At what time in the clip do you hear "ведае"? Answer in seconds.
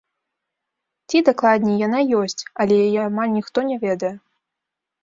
3.87-4.15